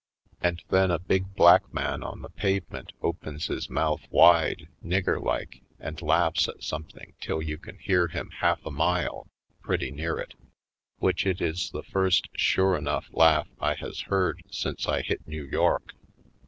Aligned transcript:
And 0.41 0.63
then 0.69 0.89
a 0.89 0.97
big 0.97 1.35
black 1.35 1.71
man 1.71 2.01
on 2.01 2.23
the 2.23 2.29
pave 2.31 2.67
ment 2.71 2.91
opens 3.03 3.45
his 3.45 3.69
mouth 3.69 4.01
wide, 4.09 4.67
nigger 4.83 5.21
like, 5.23 5.61
and 5.79 6.01
laughs 6.01 6.47
at 6.49 6.63
something 6.63 7.13
till 7.21 7.39
you 7.39 7.59
can 7.59 7.77
hear 7.77 8.07
him 8.07 8.31
half 8.39 8.65
a 8.65 8.71
mile, 8.71 9.27
pretty 9.61 9.91
near 9.91 10.17
it; 10.17 10.33
which 10.97 11.27
it 11.27 11.39
is 11.39 11.69
the 11.69 11.83
first 11.83 12.29
sure 12.35 12.75
enough 12.75 13.09
laugh 13.11 13.49
I 13.59 13.75
has 13.75 14.01
heard 14.09 14.41
since 14.49 14.87
I 14.87 15.03
hit 15.03 15.27
New 15.27 15.45
York. 15.45 15.93